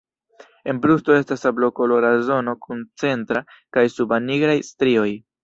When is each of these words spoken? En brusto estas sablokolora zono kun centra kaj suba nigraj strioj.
En 0.71 0.77
brusto 0.85 1.13
estas 1.17 1.43
sablokolora 1.47 2.09
zono 2.31 2.57
kun 2.65 2.81
centra 3.03 3.43
kaj 3.79 3.85
suba 3.99 4.21
nigraj 4.27 4.59
strioj. 4.73 5.09